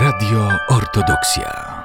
[0.00, 1.84] Radio Ortodoksja.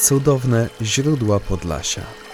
[0.00, 2.27] Cudowne źródła Podlasia.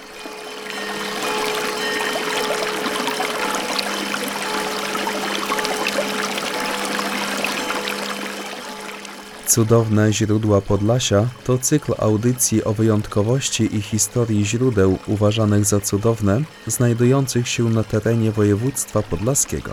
[9.55, 17.49] Cudowne źródła Podlasia to cykl audycji o wyjątkowości i historii źródeł uważanych za cudowne, znajdujących
[17.49, 19.73] się na terenie województwa podlaskiego.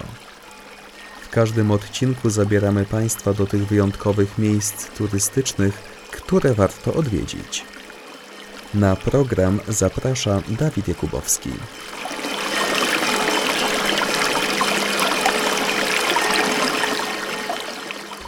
[1.24, 5.74] W każdym odcinku zabieramy Państwa do tych wyjątkowych miejsc turystycznych,
[6.12, 7.66] które warto odwiedzić.
[8.74, 11.50] Na program zaprasza Dawid Jakubowski.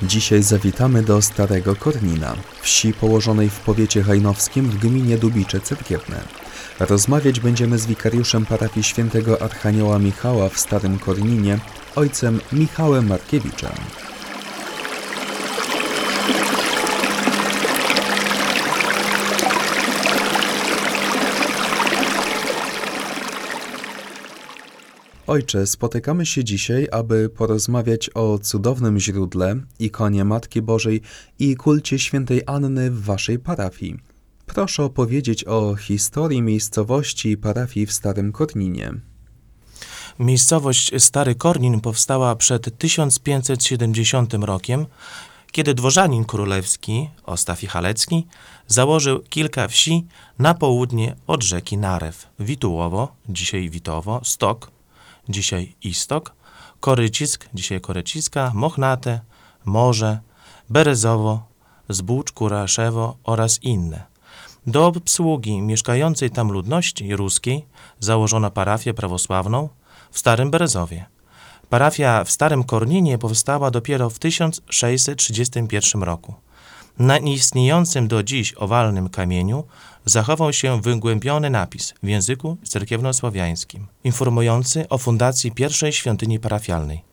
[0.07, 6.21] Dzisiaj zawitamy do Starego Kornina, wsi położonej w powiecie hajnowskim w gminie Dubicze Cerkiewne.
[6.79, 11.59] Rozmawiać będziemy z wikariuszem parafii świętego Archanioła Michała w Starym Korninie,
[11.95, 13.71] ojcem Michałem Markiewiczem.
[25.27, 31.01] Ojcze, spotykamy się dzisiaj, aby porozmawiać o cudownym źródle, ikonie Matki Bożej
[31.39, 33.95] i kulcie świętej Anny w waszej parafii.
[34.45, 38.93] Proszę opowiedzieć o historii miejscowości i parafii w Starym Korninie.
[40.19, 44.85] Miejscowość Stary Kornin powstała przed 1570 rokiem,
[45.51, 48.27] kiedy dworzanin królewski Ostaf Halecki
[48.67, 50.05] założył kilka wsi
[50.39, 52.27] na południe od rzeki Narew.
[52.39, 54.72] Witułowo, dzisiaj Witowo, Stok,
[55.29, 56.35] dzisiaj Istok,
[56.79, 59.19] Korycisk, dzisiaj Koryciska, Mochnate,
[59.65, 60.19] Morze,
[60.69, 61.43] Berezowo,
[61.89, 64.03] Zbócz, Kuraszewo oraz inne.
[64.67, 67.65] Do obsługi mieszkającej tam ludności ruskiej
[67.99, 69.69] założono parafię prawosławną
[70.11, 71.05] w Starym Berezowie.
[71.69, 76.33] Parafia w Starym Korninie powstała dopiero w 1631 roku.
[76.99, 79.63] Na nieistniejącym do dziś owalnym kamieniu
[80.05, 87.03] zachował się wygłębiony napis w języku cerkiewnosłowiańskim, informujący o fundacji pierwszej świątyni parafialnej.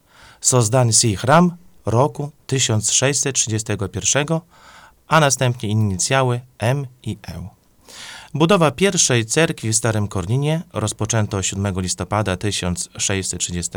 [0.41, 4.27] Sozdan si chram roku 1631,
[5.09, 7.49] a następnie inicjały M i E.
[8.35, 13.71] Budowa pierwszej cerkwi w Starym Korninie rozpoczęto 7 listopada 1630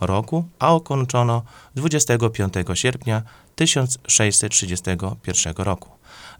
[0.00, 1.42] roku, a ukończono
[1.74, 3.22] 25 sierpnia
[3.56, 5.90] 1631 roku,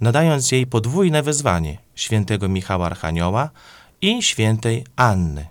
[0.00, 3.50] nadając jej podwójne wezwanie świętego Michała Archanioła
[4.00, 5.46] i świętej Anny.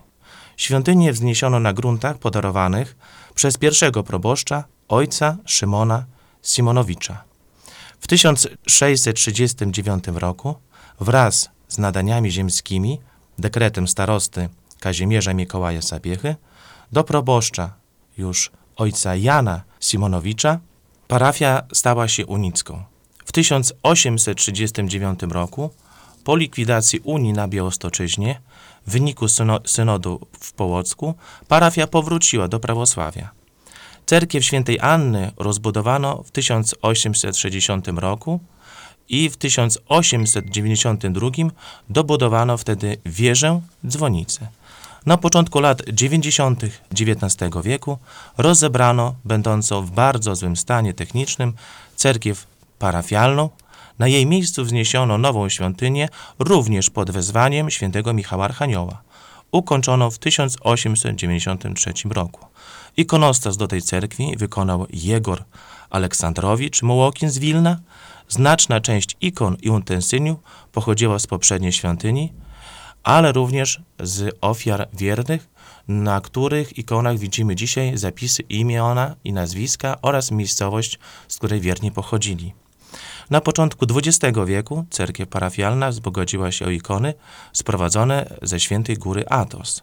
[0.56, 2.96] Świątynię wzniesiono na gruntach podarowanych
[3.34, 6.04] przez pierwszego proboszcza, ojca Szymona
[6.42, 7.24] Simonowicza.
[8.00, 10.54] W 1639 roku
[11.00, 13.00] wraz z nadaniami ziemskimi,
[13.38, 14.48] dekretem starosty
[14.80, 16.36] Kazimierza Mikołaja Sapiechy,
[16.92, 17.74] do proboszcza
[18.18, 20.60] już ojca Jana Simonowicza,
[21.08, 22.84] parafia stała się unicką.
[23.24, 25.70] W 1839 roku,
[26.24, 28.40] po likwidacji Unii na Białostoczyźnie,
[28.86, 31.14] w wyniku syno synodu w Połocku,
[31.48, 33.30] parafia powróciła do prawosławia.
[34.06, 38.40] Cerkiew świętej Anny rozbudowano w 1860 roku
[39.08, 41.30] i w 1892
[41.88, 44.48] dobudowano wtedy wieżę, dzwonicę.
[45.06, 46.64] Na początku lat 90.
[46.92, 47.98] XIX wieku
[48.38, 51.52] rozebrano, będącą w bardzo złym stanie technicznym,
[51.96, 52.46] cerkiew
[52.78, 53.50] parafialną.
[53.98, 56.08] Na jej miejscu wzniesiono nową świątynię,
[56.38, 59.02] również pod wezwaniem świętego Michała Archanioła.
[59.52, 62.46] Ukończono w 1893 roku.
[62.96, 65.44] Ikonostas do tej cerkwi wykonał Jegor
[65.90, 67.80] Aleksandrowicz Mułokin z Wilna.
[68.28, 70.38] Znaczna część ikon i utensyliów
[70.72, 72.32] pochodziła z poprzedniej świątyni,
[73.02, 75.48] ale również z ofiar wiernych,
[75.88, 80.98] na których ikonach widzimy dzisiaj zapisy imiona i nazwiska oraz miejscowość,
[81.28, 82.54] z której wierni pochodzili.
[83.30, 87.14] Na początku XX wieku cerkiew parafialna wzbogaciła się o ikony
[87.52, 89.82] sprowadzone ze świętej góry Atos.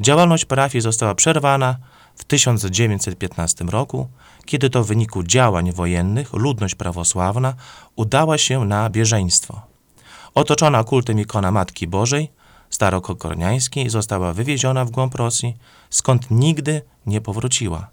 [0.00, 1.76] Działalność parafii została przerwana
[2.16, 4.08] w 1915 roku,
[4.44, 7.54] kiedy to w wyniku działań wojennych ludność prawosławna
[7.96, 9.60] udała się na bieżeństwo.
[10.34, 12.30] Otoczona kultem ikona Matki Bożej,
[12.70, 15.56] starokokorniańskiej, została wywieziona w głąb Rosji,
[15.90, 17.90] skąd nigdy nie powróciła.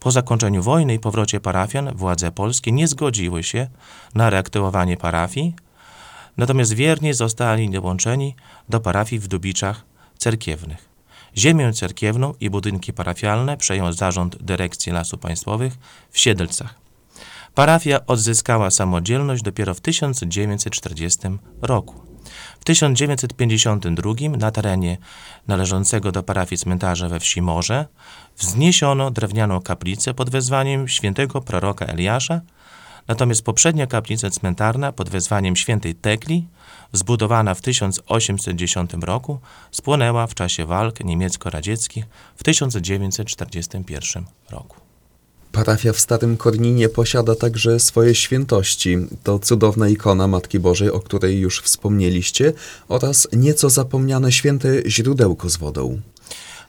[0.00, 3.68] Po zakończeniu wojny i powrocie parafian władze polskie nie zgodziły się
[4.14, 5.54] na reaktywowanie parafii,
[6.36, 8.34] natomiast wierni zostali dołączeni
[8.68, 9.84] do parafii w Dubiczach
[10.18, 10.88] cerkiewnych.
[11.36, 15.78] Ziemię cerkiewną i budynki parafialne przejął zarząd dyrekcji Lasów Państwowych
[16.10, 16.74] w Siedlcach.
[17.54, 21.18] Parafia odzyskała samodzielność dopiero w 1940
[21.62, 22.07] roku.
[22.60, 24.96] W 1952 na terenie
[25.48, 27.86] należącego do parafii cmentarza we wsi Morze
[28.36, 32.40] wzniesiono drewnianą kaplicę pod wezwaniem świętego proroka Eliasza,
[33.08, 36.48] natomiast poprzednia kaplica cmentarna pod wezwaniem świętej Tekli,
[36.92, 39.40] zbudowana w 1810 roku,
[39.70, 42.04] spłonęła w czasie walk niemiecko-radzieckich
[42.36, 44.87] w 1941 roku.
[45.52, 48.96] Parafia w Starym Korninie posiada także swoje świętości.
[49.22, 52.52] To cudowna ikona Matki Bożej, o której już wspomnieliście,
[52.88, 56.00] oraz nieco zapomniane święte źródełko z wodą.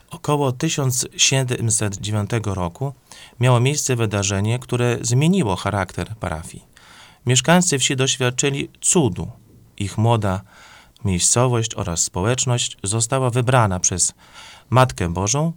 [0.10, 2.94] Około 1709 roku
[3.40, 6.64] miało miejsce wydarzenie, które zmieniło charakter parafii.
[7.26, 9.28] Mieszkańcy wsi doświadczyli cudu.
[9.78, 10.42] Ich młoda
[11.06, 14.14] miejscowość oraz społeczność została wybrana przez
[14.70, 15.54] Matkę Bożą.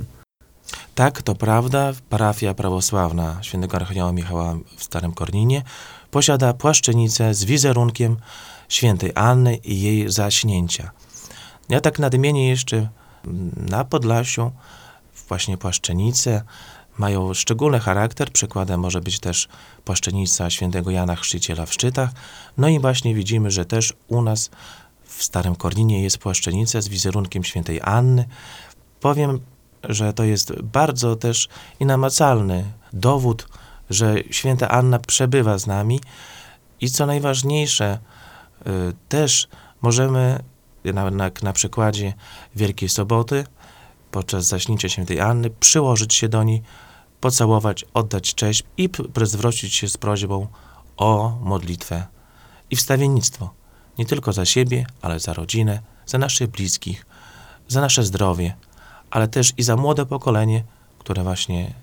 [0.95, 1.93] Tak, to prawda.
[2.09, 5.63] Parafia prawosławna świętego Archanioła Michała w Starym Korninie
[6.11, 8.17] posiada płaszczenicę z wizerunkiem
[8.69, 10.91] świętej Anny i jej zaśnięcia.
[11.69, 14.51] Ja tak nadmienię jeszcze mm, na Podlasiu
[15.27, 16.41] właśnie płaszczenice
[16.97, 18.31] mają szczególny charakter.
[18.31, 19.47] Przykładem może być też
[19.85, 22.09] płaszczenica świętego Jana Chrzciciela w Szczytach.
[22.57, 24.49] No i właśnie widzimy, że też u nas
[25.03, 28.25] w Starym Korninie jest płaszczenica z wizerunkiem świętej Anny.
[28.99, 29.39] Powiem,
[29.83, 31.47] że to jest bardzo też
[31.79, 33.47] i namacalny dowód,
[33.89, 35.99] że święta Anna przebywa z nami
[36.81, 37.99] i co najważniejsze,
[38.67, 38.71] y,
[39.09, 39.47] też
[39.81, 40.43] możemy
[40.83, 42.13] na, na, na przykładzie
[42.55, 43.45] Wielkiej Soboty
[44.15, 46.61] podczas zaśnięcia świętej Anny przyłożyć się do niej,
[47.21, 48.89] pocałować, oddać cześć i
[49.23, 50.47] zwrócić się z prośbą
[50.97, 52.05] o modlitwę
[52.71, 53.53] i wstawiennictwo.
[53.97, 57.05] Nie tylko za siebie, ale za rodzinę, za naszych bliskich,
[57.67, 58.55] za nasze zdrowie,
[59.11, 60.63] ale też i za młode pokolenie,
[60.99, 61.73] które właśnie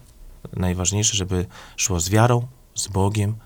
[0.53, 1.47] najważniejsze, żeby
[1.77, 3.37] szło z wiarą, z Bogiem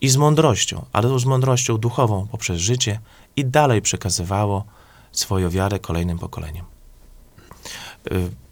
[0.00, 3.00] i z mądrością, ale z mądrością duchową poprzez życie
[3.36, 4.64] i dalej przekazywało
[5.12, 6.72] swoją wiarę kolejnym pokoleniom.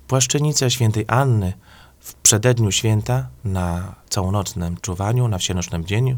[0.07, 1.53] Płaszczenica świętej Anny
[2.01, 6.17] w przededniu święta na całonocnym czuwaniu, na wsienocznym dzieniu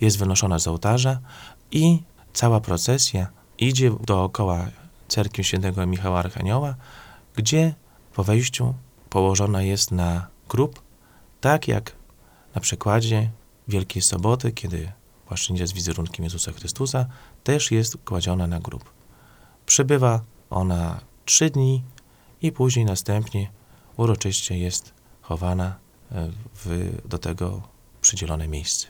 [0.00, 1.18] jest wynoszona z ołtarza
[1.70, 3.26] i cała procesja
[3.58, 4.66] idzie dookoła
[5.08, 6.74] cerkwi świętego Michała Archanioła,
[7.36, 7.74] gdzie
[8.14, 8.74] po wejściu
[9.10, 10.82] położona jest na grób,
[11.40, 11.92] tak jak
[12.54, 13.30] na przykładzie
[13.68, 14.92] Wielkiej Soboty, kiedy
[15.26, 17.06] płaszczynica z wizerunkiem Jezusa Chrystusa
[17.44, 18.90] też jest kładziona na grób.
[19.66, 20.20] Przebywa
[20.50, 21.82] ona trzy dni
[22.42, 23.50] i później następnie
[23.96, 25.74] uroczyście jest chowana
[26.12, 27.62] e, w, do tego
[28.00, 28.86] przydzielone miejsce.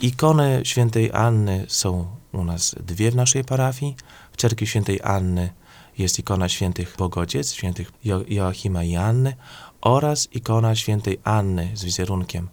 [0.00, 3.96] Ikony świętej Anny są u nas dwie w naszej parafii.
[4.32, 5.50] W cerkwi świętej Anny
[5.98, 9.36] jest ikona świętych Bogodziec, świętych jo Joachima i Anny
[9.80, 12.48] oraz ikona świętej Anny z wizerunkiem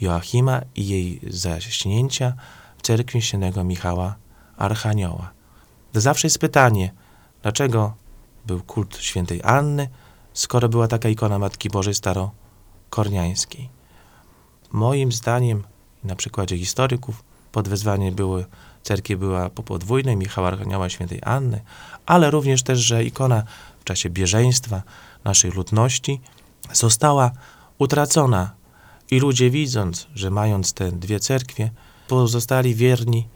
[0.00, 2.32] Joachima i jej zaśnięcia
[2.78, 4.16] w cerkwi świętego Michała
[4.56, 5.30] Archanioła.
[5.94, 6.92] Zawsze jest pytanie,
[7.42, 7.94] dlaczego
[8.46, 9.88] był kult świętej Anny,
[10.32, 13.68] skoro była taka ikona Matki Bożej Starokorniańskiej.
[14.72, 15.64] Moim zdaniem,
[16.04, 18.44] na przykładzie historyków, pod wezwanie były,
[18.82, 21.60] cerkiew była po podwójnej Michała Archanioła świętej Anny,
[22.06, 23.42] ale również też, że ikona
[23.80, 24.82] w czasie bieżeństwa
[25.24, 26.20] naszej ludności
[26.72, 27.30] została
[27.78, 28.50] utracona
[29.10, 31.70] i ludzie widząc, że mając te dwie cerkwie,
[32.08, 33.28] pozostali wierni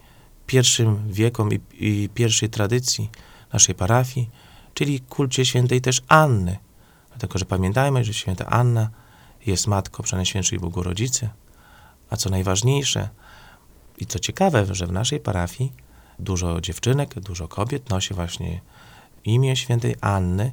[0.47, 3.09] pierwszym wiekom i, i pierwszej tradycji
[3.53, 4.29] naszej parafii,
[4.75, 6.57] czyli kulcie świętej też Anny.
[7.09, 8.89] Dlatego, że pamiętajmy, że święta Anna
[9.45, 11.29] jest matką Przenajświętszej Bogorodzicy,
[12.09, 13.09] a co najważniejsze
[13.97, 15.71] i co ciekawe, że w naszej parafii
[16.19, 18.61] dużo dziewczynek, dużo kobiet nosi właśnie
[19.23, 20.51] imię świętej Anny,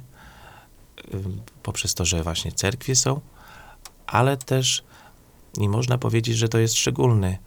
[1.13, 3.21] ym, poprzez to, że właśnie cerkwie są,
[4.07, 4.83] ale też
[5.57, 7.37] nie można powiedzieć, że to jest szczególne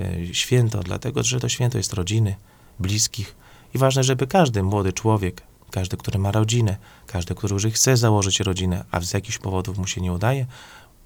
[0.00, 2.36] y, święto, dlatego że to święto jest rodziny,
[2.78, 3.36] bliskich
[3.74, 5.42] i ważne, żeby każdy młody człowiek,
[5.74, 6.76] każdy, który ma rodzinę,
[7.06, 10.46] każdy, który chce założyć rodzinę, a z jakichś powodów mu się nie udaje,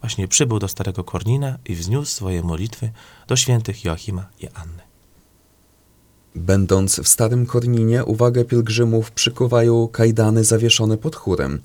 [0.00, 2.90] właśnie przybył do Starego Kornina i wzniósł swoje modlitwy
[3.28, 4.82] do świętych Joachima i Anny.
[6.34, 11.60] Będąc w Starym Korninie, uwagę pielgrzymów przykuwają kajdany zawieszone pod chórem.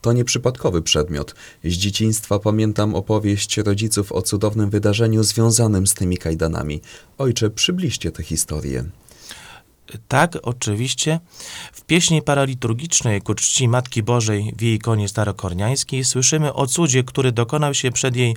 [0.00, 1.34] To nieprzypadkowy przedmiot.
[1.64, 6.80] Z dzieciństwa pamiętam opowieść rodziców o cudownym wydarzeniu związanym z tymi kajdanami.
[7.18, 8.84] Ojcze, przybliżcie tę historię.
[10.08, 11.20] Tak, oczywiście.
[11.72, 17.32] W pieśni paraliturgicznej ku czci Matki Bożej w jej ikonie starokorniańskiej słyszymy o cudzie, który
[17.32, 18.36] dokonał się przed jej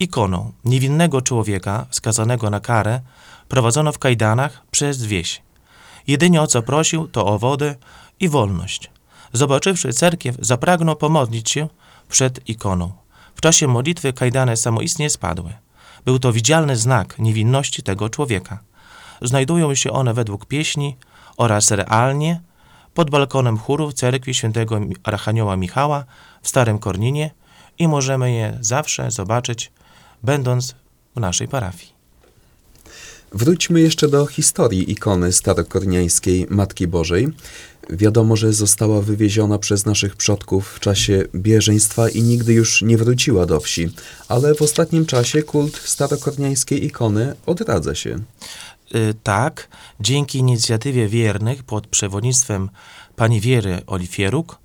[0.00, 0.52] ikoną.
[0.64, 3.00] Niewinnego człowieka, skazanego na karę,
[3.48, 5.42] prowadzono w kajdanach przez wieś.
[6.06, 7.74] Jedynie o co prosił, to o wodę
[8.20, 8.90] i wolność.
[9.32, 11.68] Zobaczywszy cerkiew, zapragnął pomodlić się
[12.08, 12.92] przed ikoną.
[13.34, 15.52] W czasie modlitwy kajdany samoistnie spadły.
[16.04, 18.58] Był to widzialny znak niewinności tego człowieka.
[19.22, 20.96] Znajdują się one według pieśni
[21.36, 22.40] oraz realnie
[22.94, 26.04] pod balkonem chóru cerkwi świętego Archanioła Michała
[26.42, 27.30] w Starym Korninie
[27.78, 29.72] i możemy je zawsze zobaczyć,
[30.22, 30.74] będąc
[31.16, 31.98] w naszej parafii.
[33.32, 37.28] Wróćmy jeszcze do historii ikony starokorniańskiej Matki Bożej.
[37.90, 43.46] Wiadomo, że została wywieziona przez naszych przodków w czasie bieżeństwa i nigdy już nie wróciła
[43.46, 43.88] do wsi,
[44.28, 48.18] ale w ostatnim czasie kult starokorniańskiej ikony odradza się.
[48.94, 49.68] Y, tak,
[50.00, 52.70] dzięki inicjatywie wiernych pod przewodnictwem
[53.16, 54.58] pani Wiery Olifieruk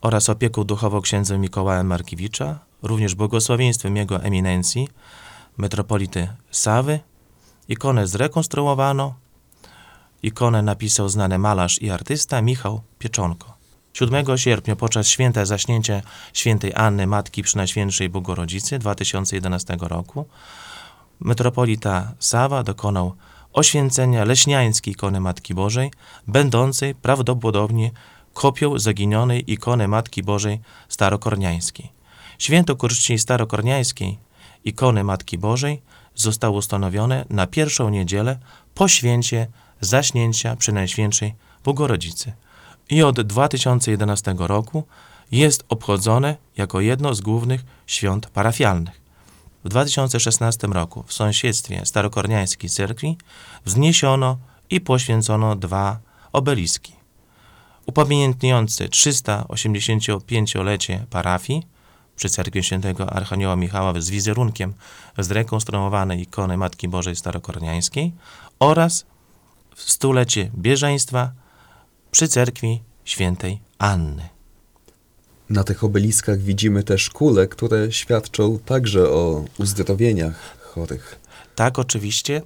[0.00, 4.88] oraz opieką duchową księdzem Mikołajem Markiewicza, również błogosławieństwem jego eminencji,
[5.56, 7.00] metropolity Sawy,
[7.68, 9.14] ikonę zrekonstruowano.
[10.22, 13.54] Ikonę napisał znany malarz i artysta Michał Pieczonko.
[13.92, 20.26] 7 sierpnia podczas święta zaśnięcia świętej Anny Matki Przynajświętszej Bogorodzicy 2011 roku
[21.20, 23.14] metropolita Sawa dokonał
[23.54, 25.90] oświęcenia leśniańskiej ikony Matki Bożej,
[26.26, 27.90] będącej prawdopodobnie
[28.34, 31.92] kopią zaginionej ikony Matki Bożej starokorniańskiej.
[32.38, 34.18] Święto ku czci starokorniańskiej
[34.64, 35.82] ikony Matki Bożej
[36.14, 38.38] zostało ustanowione na pierwszą niedzielę
[38.74, 39.46] po święcie
[39.80, 41.34] zaśnięcia Przynajświętszej
[41.64, 42.32] Bogorodzicy
[42.90, 44.84] i od 2011 roku
[45.32, 49.03] jest obchodzone jako jedno z głównych świąt parafialnych.
[49.64, 53.16] W 2016 roku w sąsiedztwie starokorniańskiej cerkwi
[53.64, 54.38] wzniesiono
[54.70, 55.98] i poświęcono dwa
[56.32, 56.92] obeliski.
[57.86, 61.66] Upamiętniający 385-lecie parafii
[62.16, 64.74] przy cerkwi świętego Archanioła Michała z wizerunkiem
[65.18, 68.12] zrekonstruowanej ikony Matki Bożej Starokorniańskiej
[68.58, 69.06] oraz
[69.74, 71.32] w stulecie bieżeństwa
[72.10, 74.33] przy cerkwi świętej Anny.
[75.50, 81.20] Na tych obeliskach widzimy też kule, które świadczą także o uzdrowieniach chorych.
[81.54, 82.42] Tak, oczywiście.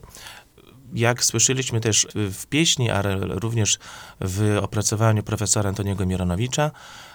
[0.95, 3.79] Jak słyszeliśmy też w pieśni, ale również
[4.21, 6.71] w opracowaniu profesora Antoniego Mironowicza,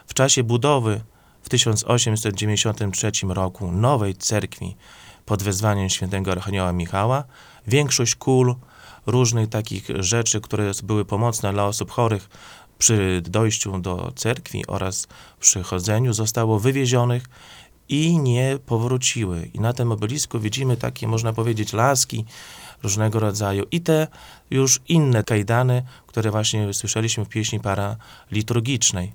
[0.07, 1.01] w czasie budowy
[1.43, 4.75] w 1893 roku nowej cerkwi
[5.25, 7.23] pod wezwaniem świętego Archanioła Michała,
[7.67, 8.55] większość kul,
[9.05, 12.29] różnych takich rzeczy, które były pomocne dla osób chorych
[12.77, 15.07] przy dojściu do cerkwi oraz
[15.39, 17.29] przy chodzeniu, zostało wywiezionych
[17.89, 19.49] i nie powróciły.
[19.53, 22.25] I na tym obelisku widzimy takie, można powiedzieć, laski
[22.83, 24.07] różnego rodzaju i te
[24.49, 29.13] już inne kajdany, które właśnie słyszeliśmy w pieśni paraliturgicznej.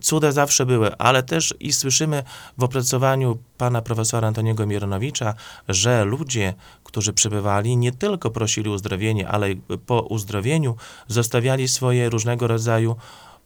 [0.00, 2.22] Cuda zawsze były, ale też i słyszymy
[2.58, 5.34] w opracowaniu pana profesora Antoniego Mironowicza,
[5.68, 9.46] że ludzie, którzy przybywali, nie tylko prosili o uzdrowienie, ale
[9.86, 10.76] po uzdrowieniu
[11.08, 12.96] zostawiali swoje różnego rodzaju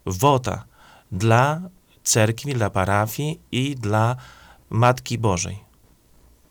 [0.06, 0.64] wota
[1.12, 1.60] dla
[2.04, 4.16] cerkwi, dla parafii i dla
[4.70, 5.66] Matki Bożej.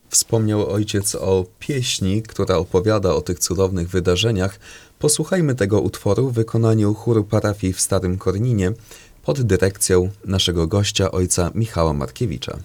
[0.10, 4.60] Wspomniał ojciec o pieśni, która opowiada o tych cudownych wydarzeniach.
[5.00, 8.72] Posłuchajmy tego utworu w wykonaniu chóru parafii w Starym Korninie
[9.26, 12.58] pod dyrekcją naszego gościa, ojca Michała Markiewicza.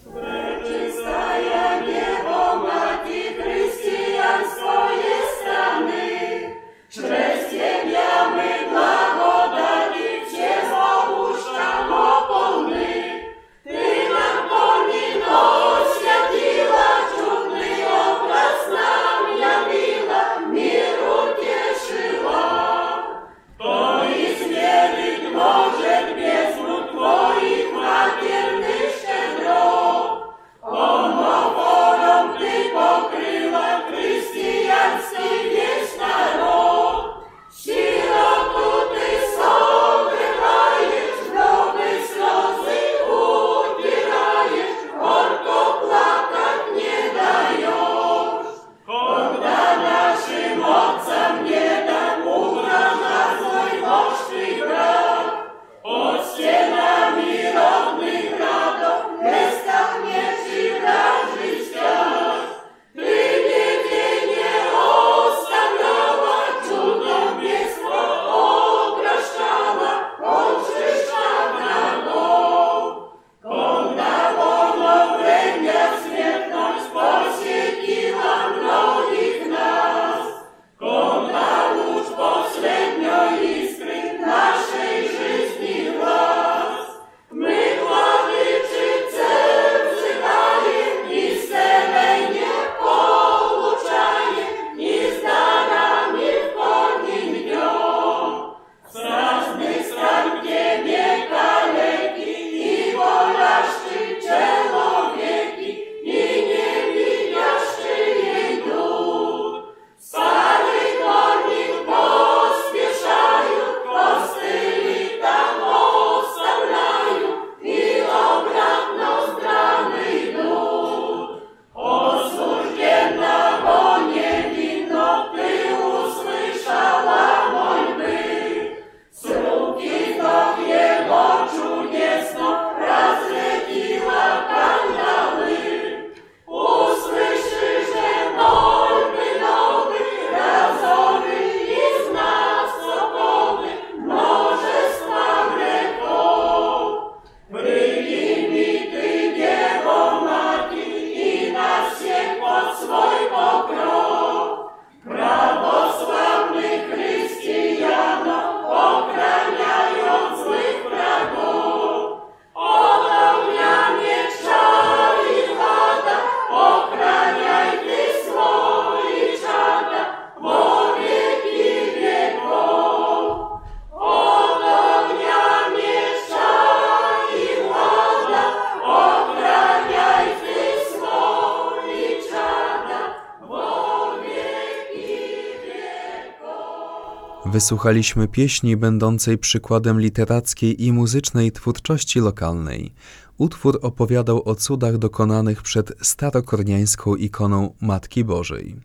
[187.51, 192.93] Wysłuchaliśmy pieśni będącej przykładem literackiej i muzycznej twórczości lokalnej.
[193.37, 198.75] Utwór opowiadał o cudach dokonanych przed starokorniańską ikoną Matki Bożej.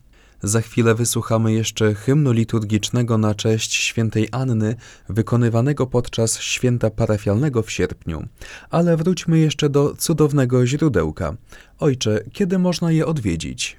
[0.43, 4.75] Za chwilę wysłuchamy jeszcze hymnu liturgicznego na cześć świętej Anny,
[5.09, 8.29] wykonywanego podczas święta parafialnego w sierpniu.
[8.71, 11.37] Ale wróćmy jeszcze do cudownego źródełka.
[11.79, 13.77] Ojcze, kiedy można je odwiedzić?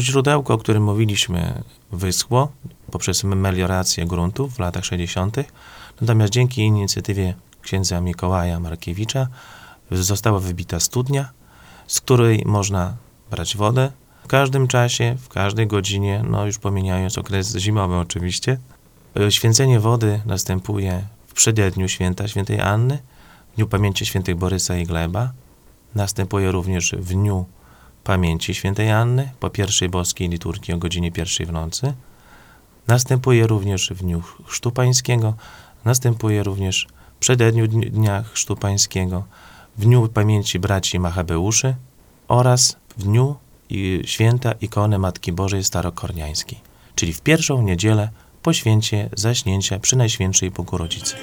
[0.00, 1.62] Źródełko, o którym mówiliśmy,
[1.92, 2.52] wyschło
[2.90, 5.36] poprzez meliorację gruntów w latach 60.
[6.00, 9.26] Natomiast dzięki inicjatywie księdza Mikołaja Markiewicza
[9.90, 11.30] została wybita studnia,
[11.86, 12.96] z której można
[13.30, 13.92] brać wodę
[14.24, 18.58] w każdym czasie, w każdej godzinie, no już pomijając okres zimowy oczywiście.
[19.30, 22.98] Święcenie wody następuje w przededniu święta świętej Anny,
[23.52, 25.32] w dniu pamięci świętych Borysa i Gleba.
[25.94, 27.44] Następuje również w dniu
[28.04, 31.94] pamięci świętej Anny po pierwszej boskiej liturgii o godzinie pierwszej w nocy.
[32.90, 35.34] Następuje również w dniu chrztu pańskiego,
[35.84, 39.24] następuje również w przededniu dni- dnia chrztu pańskiego,
[39.78, 41.74] w dniu pamięci braci Machabeuszy
[42.28, 43.36] oraz w dniu
[44.04, 46.60] święta ikony Matki Bożej Starokorniańskiej,
[46.94, 48.08] czyli w pierwszą niedzielę
[48.42, 51.16] po święcie zaśnięcia przy Najświętszej Bogorodzicy.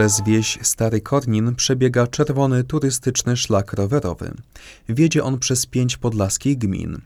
[0.00, 4.32] Przez wieś Stary Kornin przebiega czerwony turystyczny szlak rowerowy.
[4.88, 7.00] Wiedzie on przez pięć podlaskich gmin.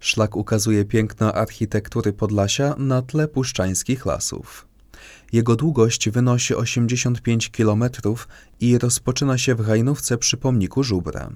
[0.00, 4.66] Szlak ukazuje piękno architektury Podlasia na tle puszczańskich lasów.
[5.32, 7.84] Jego długość wynosi 85 km
[8.60, 11.30] i rozpoczyna się w Hajnówce przy pomniku Żubra.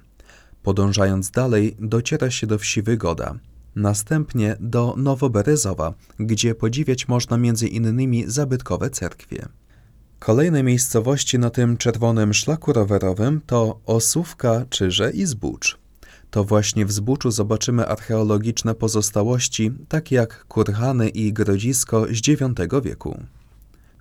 [0.62, 3.34] Podążając dalej, dociera się do wsi Wygoda.
[3.76, 9.48] Następnie do Nowoberezowa, gdzie podziwiać można innymi zabytkowe cerkwie.
[10.24, 15.78] Kolejne miejscowości na tym czerwonym szlaku rowerowym to Osówka, Czyże i Zbócz.
[16.30, 22.40] To właśnie w Zbuczu zobaczymy archeologiczne pozostałości, takie jak kurhany i grodzisko z IX
[22.84, 23.20] wieku.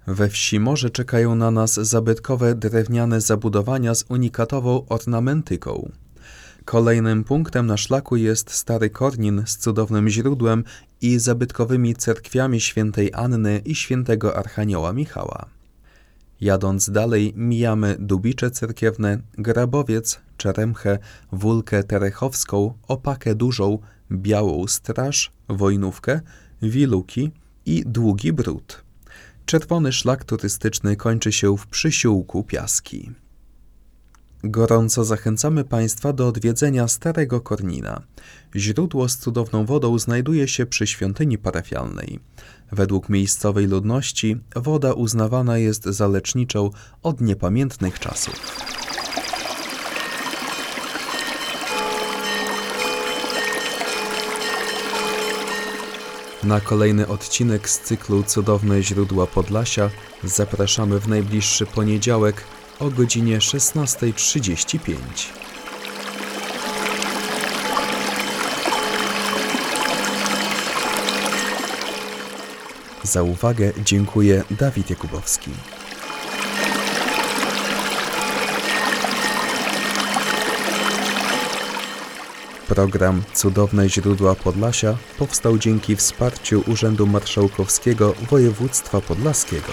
[0.08, 5.92] We wsi Morze czekają na nas zabytkowe drewniane zabudowania z unikatową ornamentyką.
[6.66, 10.64] Kolejnym punktem na szlaku jest Stary Kornin z cudownym źródłem
[11.02, 15.61] i zabytkowymi cerkwiami świętej Anny i świętego Archanioła Michała.
[16.42, 21.00] Jadąc dalej, mijamy Dubicze Cerkiewne, Grabowiec, Czeremchę,
[21.32, 23.80] Wólkę Terechowską, Opakę Dużą,
[24.12, 26.22] Białą Straż, Wojnówkę,
[26.62, 27.32] Wiluki
[27.66, 28.84] i Długi Bród.
[29.46, 33.12] Czerwony szlak turystyczny kończy się w Przysiółku Piaski.
[34.44, 38.02] Gorąco zachęcamy Państwa do odwiedzenia Starego Kornina.
[38.56, 42.20] Źródło z cudowną wodą znajduje się przy świątyni parafialnej.
[42.72, 46.70] Według miejscowej ludności woda uznawana jest za leczniczą
[47.04, 48.62] od niepamiętnych czasów.
[56.44, 59.90] Na kolejny odcinek z cyklu Cudowne źródła Podlasia
[60.24, 62.44] zapraszamy w najbliższy poniedziałek
[62.82, 64.96] o godzinie 16.35.
[73.04, 75.52] Za uwagę dziękuję Dawid Jakubowski.
[82.68, 89.72] Program Cudowne źródła Podlasia powstał dzięki wsparciu Urzędu Marszałkowskiego Województwa Podlaskiego.